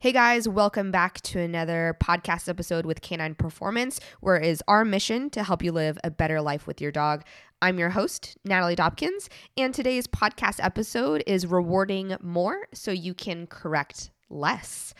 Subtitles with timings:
[0.00, 4.84] Hey guys, welcome back to another podcast episode with Canine Performance, where it is our
[4.84, 7.24] mission to help you live a better life with your dog.
[7.60, 9.26] I'm your host, Natalie Dobkins,
[9.56, 14.94] and today's podcast episode is rewarding more so you can correct less.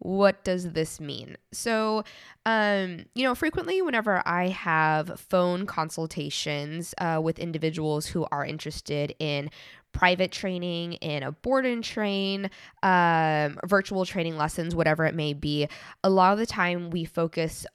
[0.00, 1.36] What does this mean?
[1.52, 2.04] So,
[2.44, 9.14] um, you know, frequently whenever I have phone consultations uh, with individuals who are interested
[9.18, 9.48] in
[9.92, 12.50] private training, in a board and train,
[12.82, 15.68] um, virtual training lessons, whatever it may be,
[16.02, 17.66] a lot of the time we focus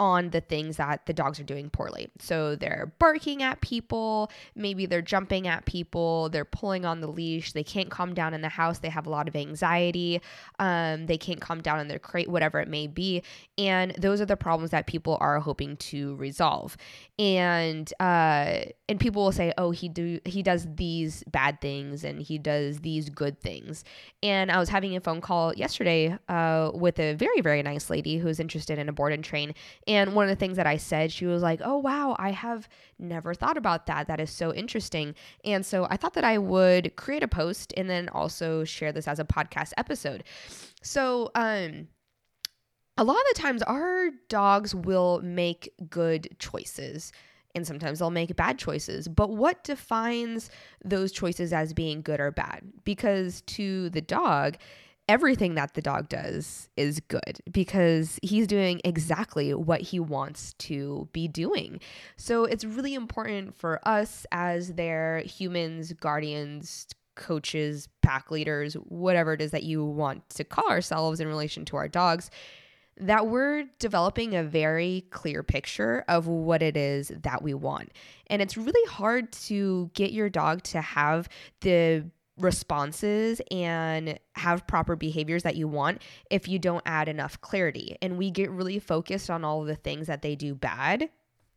[0.00, 2.08] on the things that the dogs are doing poorly.
[2.18, 7.52] So they're barking at people, maybe they're jumping at people, they're pulling on the leash,
[7.52, 10.22] they can't calm down in the house, they have a lot of anxiety,
[10.58, 13.22] um, they can't calm down in their crate, whatever it may be.
[13.58, 16.78] And those are the problems that people are hoping to resolve.
[17.18, 22.22] And uh, and people will say, oh, he do he does these bad things and
[22.22, 23.84] he does these good things.
[24.22, 28.16] And I was having a phone call yesterday uh, with a very very nice lady
[28.16, 29.52] who's interested in a board and train
[29.90, 32.68] and one of the things that I said, she was like, Oh, wow, I have
[33.00, 34.06] never thought about that.
[34.06, 35.16] That is so interesting.
[35.44, 39.08] And so I thought that I would create a post and then also share this
[39.08, 40.22] as a podcast episode.
[40.80, 41.88] So, um,
[42.96, 47.12] a lot of the times our dogs will make good choices
[47.56, 49.08] and sometimes they'll make bad choices.
[49.08, 50.50] But what defines
[50.84, 52.62] those choices as being good or bad?
[52.84, 54.56] Because to the dog,
[55.10, 61.08] everything that the dog does is good because he's doing exactly what he wants to
[61.12, 61.80] be doing.
[62.16, 66.86] So it's really important for us as their humans, guardians,
[67.16, 71.76] coaches, pack leaders, whatever it is that you want to call ourselves in relation to
[71.76, 72.30] our dogs,
[72.96, 77.90] that we're developing a very clear picture of what it is that we want.
[78.28, 81.28] And it's really hard to get your dog to have
[81.62, 82.04] the
[82.42, 87.96] responses and have proper behaviors that you want if you don't add enough clarity.
[88.02, 91.10] And we get really focused on all the things that they do bad,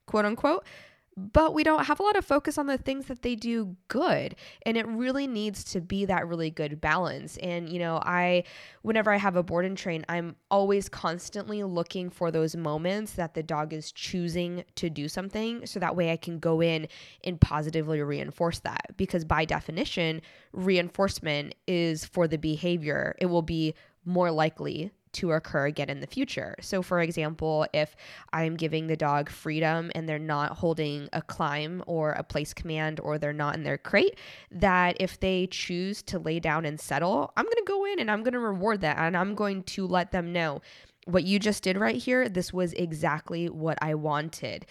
[0.05, 0.65] quote unquote,
[1.15, 4.35] but we don't have a lot of focus on the things that they do good
[4.65, 7.37] and it really needs to be that really good balance.
[7.37, 8.43] And you know i
[8.81, 13.33] whenever i have a board and train i'm always constantly looking for those moments that
[13.33, 16.87] the dog is choosing to do something so that way i can go in
[17.23, 18.95] and positively reinforce that.
[18.97, 23.15] Because by definition reinforcement is for the behavior.
[23.19, 23.73] It will be
[24.05, 26.55] more likely to occur again in the future.
[26.61, 27.95] So, for example, if
[28.31, 32.99] I'm giving the dog freedom and they're not holding a climb or a place command
[32.99, 34.17] or they're not in their crate,
[34.51, 38.11] that if they choose to lay down and settle, I'm going to go in and
[38.11, 40.61] I'm going to reward that and I'm going to let them know
[41.05, 44.65] what you just did right here, this was exactly what I wanted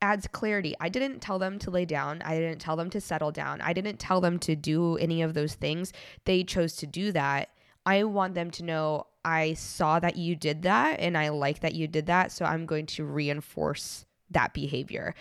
[0.00, 0.74] adds clarity.
[0.80, 2.22] I didn't tell them to lay down.
[2.22, 3.60] I didn't tell them to settle down.
[3.60, 5.92] I didn't tell them to do any of those things.
[6.24, 7.50] They chose to do that.
[7.88, 11.74] I want them to know I saw that you did that and I like that
[11.74, 12.30] you did that.
[12.32, 15.14] So I'm going to reinforce that behavior.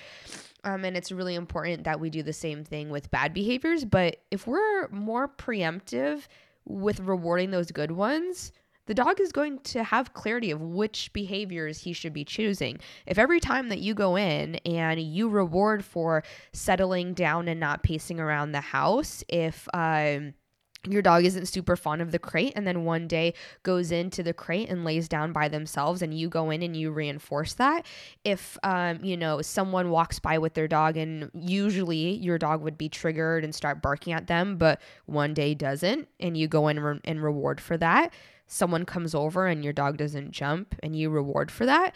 [0.65, 3.85] Um, and it's really important that we do the same thing with bad behaviors.
[3.85, 6.27] But if we're more preemptive
[6.65, 8.51] with rewarding those good ones,
[8.85, 12.79] the dog is going to have clarity of which behaviors he should be choosing.
[13.05, 17.83] If every time that you go in and you reward for settling down and not
[17.83, 20.33] pacing around the house, if um,
[20.91, 23.33] your dog isn't super fond of the crate and then one day
[23.63, 26.91] goes into the crate and lays down by themselves and you go in and you
[26.91, 27.85] reinforce that.
[28.23, 32.77] If um, you know someone walks by with their dog and usually your dog would
[32.77, 36.79] be triggered and start barking at them but one day doesn't and you go in
[36.79, 38.13] re- and reward for that.
[38.47, 41.95] Someone comes over and your dog doesn't jump and you reward for that.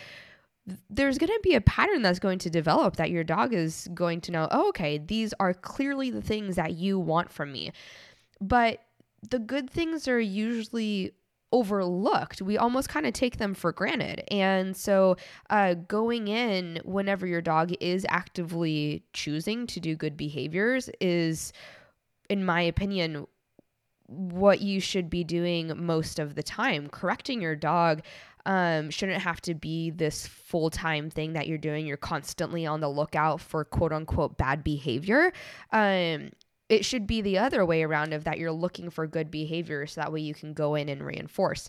[0.90, 4.22] There's going to be a pattern that's going to develop that your dog is going
[4.22, 7.72] to know oh, okay these are clearly the things that you want from me
[8.42, 8.80] but
[9.30, 11.12] the good things are usually
[11.52, 12.42] overlooked.
[12.42, 14.24] We almost kind of take them for granted.
[14.32, 15.18] And so,
[15.50, 21.54] uh, going in whenever your dog is actively choosing to do good behaviors is,
[22.30, 23.28] in my opinion,
[24.08, 26.90] what you should be doing most of the time.
[26.90, 28.02] Correcting your dog
[28.46, 31.86] um, shouldn't have to be this full time thing that you're doing.
[31.86, 35.32] You're constantly on the lookout for quote unquote bad behavior.
[35.72, 36.32] Um,
[36.72, 40.00] it should be the other way around of that you're looking for good behavior so
[40.00, 41.68] that way you can go in and reinforce.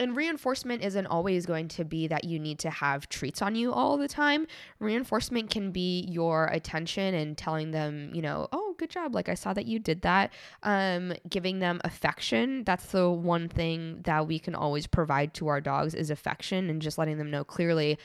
[0.00, 3.74] And reinforcement isn't always going to be that you need to have treats on you
[3.74, 4.46] all the time.
[4.78, 9.14] Reinforcement can be your attention and telling them, you know, oh, good job.
[9.14, 10.32] Like I saw that you did that.
[10.62, 12.64] Um, giving them affection.
[12.64, 16.80] That's the one thing that we can always provide to our dogs is affection and
[16.80, 17.98] just letting them know clearly,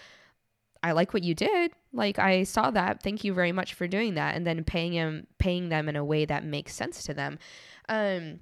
[0.88, 1.72] I like what you did.
[1.94, 3.04] Like I saw that.
[3.04, 4.36] Thank you very much for doing that.
[4.36, 7.40] And then paying him paying them in a way that makes sense to them.
[7.90, 8.40] Um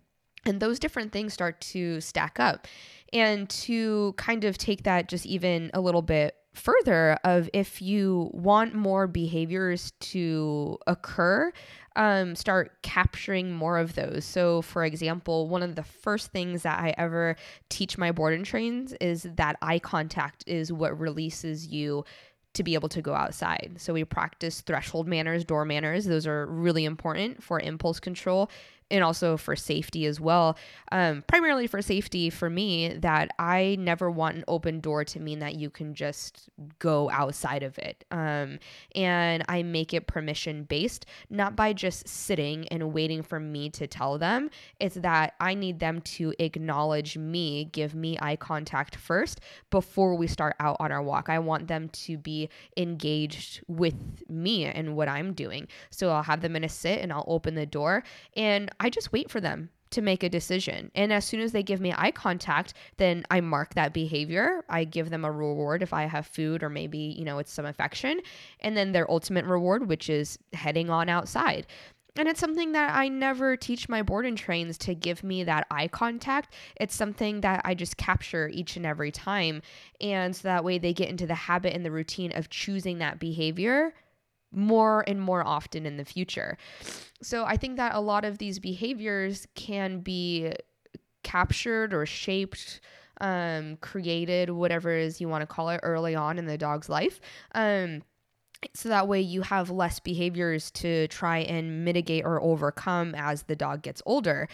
[0.47, 2.67] and those different things start to stack up.
[3.11, 8.29] And to kind of take that just even a little bit further of if you
[8.33, 11.51] want more behaviors to occur
[11.97, 16.79] um, start capturing more of those so for example one of the first things that
[16.79, 17.35] i ever
[17.69, 22.03] teach my board and trains is that eye contact is what releases you
[22.55, 23.75] to be able to go outside.
[23.77, 26.05] So we practice threshold manners, door manners.
[26.05, 28.49] Those are really important for impulse control
[28.91, 30.57] and also for safety as well.
[30.91, 35.39] Um, primarily for safety for me, that I never want an open door to mean
[35.39, 36.49] that you can just
[36.79, 38.05] go outside of it.
[38.11, 38.59] Um,
[38.93, 43.87] and I make it permission based, not by just sitting and waiting for me to
[43.87, 44.49] tell them.
[44.79, 49.41] It's that I need them to acknowledge me, give me eye contact first
[49.71, 51.29] before we start out on our walk.
[51.29, 53.95] I want them to be engaged with
[54.29, 55.67] me and what I'm doing.
[55.89, 58.03] So I'll have them in a sit and I'll open the door
[58.35, 60.91] and I just wait for them to make a decision.
[60.93, 64.65] And as soon as they give me eye contact, then I mark that behavior.
[64.69, 67.65] I give them a reward if I have food or maybe, you know, it's some
[67.65, 68.19] affection.
[68.59, 71.67] And then their ultimate reward, which is heading on outside.
[72.17, 75.67] And it's something that I never teach my board and trains to give me that
[75.69, 76.53] eye contact.
[76.79, 79.61] It's something that I just capture each and every time.
[79.99, 83.19] And so that way they get into the habit and the routine of choosing that
[83.19, 83.93] behavior
[84.55, 86.57] more and more often in the future.
[87.21, 90.53] So I think that a lot of these behaviors can be
[91.23, 92.81] captured or shaped
[93.21, 96.89] um, created, whatever it is you want to call it, early on in the dog's
[96.89, 97.19] life.
[97.53, 98.03] Um,
[98.73, 103.55] so that way you have less behaviors to try and mitigate or overcome as the
[103.55, 104.47] dog gets older.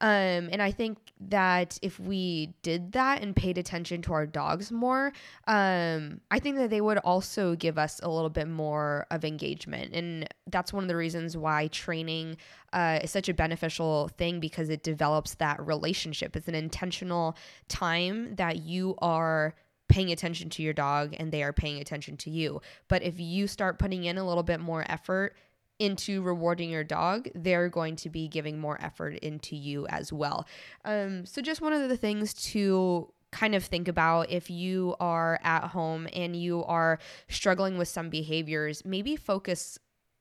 [0.00, 4.72] Um, and I think that if we did that and paid attention to our dogs
[4.72, 5.12] more,
[5.46, 9.94] um, I think that they would also give us a little bit more of engagement.
[9.94, 12.36] And that's one of the reasons why training
[12.72, 16.36] uh, is such a beneficial thing because it develops that relationship.
[16.36, 17.36] It's an intentional
[17.68, 19.54] time that you are
[19.94, 22.60] paying attention to your dog and they are paying attention to you.
[22.88, 25.36] But if you start putting in a little bit more effort
[25.78, 30.48] into rewarding your dog, they're going to be giving more effort into you as well.
[30.84, 35.38] Um, so, just one of the things to kind of think about if you are
[35.44, 36.98] at home and you are
[37.28, 39.78] struggling with some behaviors, maybe focus.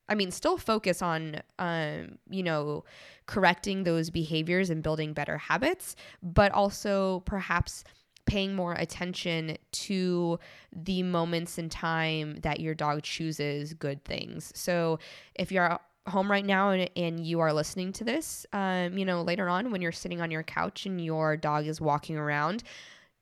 [0.07, 2.83] I mean, still focus on, um, you know,
[3.25, 7.85] correcting those behaviors and building better habits, but also perhaps
[8.25, 10.39] paying more attention to
[10.71, 14.51] the moments in time that your dog chooses good things.
[14.55, 14.99] So
[15.35, 19.21] if you're home right now and, and you are listening to this, um, you know,
[19.21, 22.63] later on when you're sitting on your couch and your dog is walking around,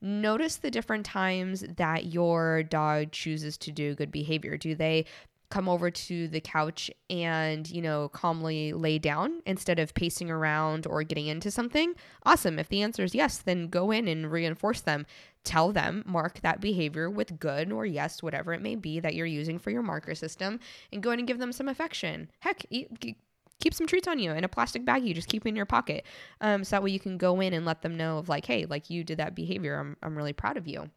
[0.01, 4.57] notice the different times that your dog chooses to do good behavior.
[4.57, 5.05] Do they
[5.51, 10.87] come over to the couch and, you know, calmly lay down instead of pacing around
[10.87, 11.93] or getting into something,
[12.23, 12.57] awesome.
[12.57, 15.05] If the answer is yes, then go in and reinforce them.
[15.43, 19.25] Tell them, mark that behavior with good or yes, whatever it may be that you're
[19.25, 20.59] using for your marker system,
[20.91, 22.29] and go in and give them some affection.
[22.39, 23.17] Heck, eat,
[23.59, 26.03] keep some treats on you in a plastic bag you just keep in your pocket
[26.41, 28.65] um, so that way you can go in and let them know of like hey
[28.65, 30.89] like you did that behavior i'm, I'm really proud of you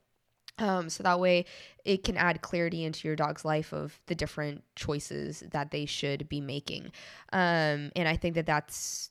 [0.59, 1.45] um, so that way
[1.85, 6.29] it can add clarity into your dog's life of the different choices that they should
[6.29, 6.93] be making.
[7.33, 9.11] Um, and I think that that's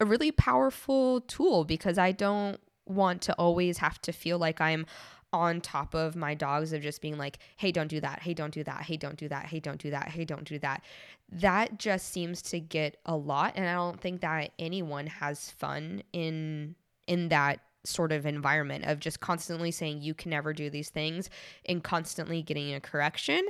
[0.00, 4.86] a really powerful tool because I don't want to always have to feel like I'm
[5.32, 8.22] on top of my dogs of just being like, hey, don't do that.
[8.22, 8.82] Hey, don't do that.
[8.82, 9.46] Hey, don't do that.
[9.46, 10.08] Hey, don't do that.
[10.08, 10.82] Hey, don't do that.
[11.30, 13.54] That just seems to get a lot.
[13.56, 19.00] And I don't think that anyone has fun in in that sort of environment of
[19.00, 21.30] just constantly saying you can never do these things
[21.66, 23.46] and constantly getting a correction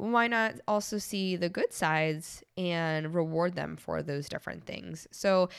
[0.00, 5.06] why not also see the good sides and reward them for those different things?
[5.10, 5.50] So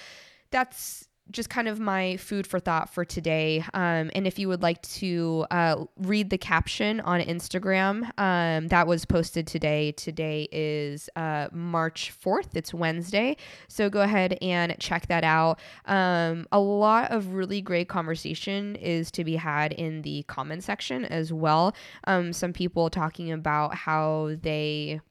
[0.50, 3.64] that's just kind of my food for thought for today.
[3.74, 8.88] Um, and if you would like to uh, read the caption on Instagram, um, that
[8.88, 9.92] was posted today.
[9.94, 13.38] Today is uh, March 4th, it's Wednesday.
[13.68, 15.60] So go ahead and check that out.
[15.86, 21.06] Um, a lot of really great conversation is to be had in the comment section
[21.06, 21.76] as well.
[22.06, 25.02] Um, some people talking about how they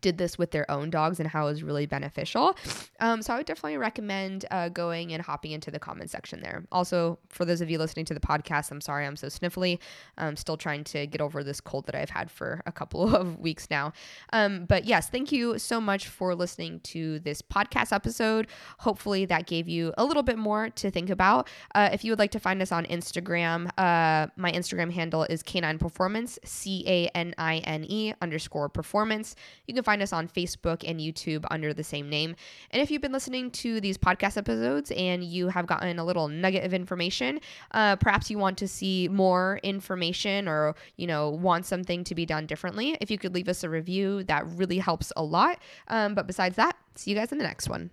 [0.00, 2.56] did this with their own dogs and how it was really beneficial.
[3.00, 6.64] Um, so I would definitely recommend uh, going and hopping into the comment section there.
[6.72, 9.78] Also, for those of you listening to the podcast, I'm sorry I'm so sniffly.
[10.16, 13.38] I'm still trying to get over this cold that I've had for a couple of
[13.38, 13.92] weeks now.
[14.32, 18.46] Um, but yes, thank you so much for listening to this podcast episode.
[18.78, 21.48] Hopefully, that gave you a little bit more to think about.
[21.74, 25.42] Uh, if you would like to find us on Instagram, uh, my Instagram handle is
[25.42, 29.34] Canine Performance, C A N I N E underscore performance.
[29.66, 32.34] You can find us on Facebook and YouTube under the same name.
[32.72, 36.28] And if you've been listening to these podcast episodes and you have gotten a little
[36.28, 37.40] nugget of information,
[37.70, 42.26] uh, perhaps you want to see more information or, you know, want something to be
[42.26, 45.58] done differently, if you could leave us a review, that really helps a lot.
[45.88, 47.90] Um, but besides that, see you guys in the next one.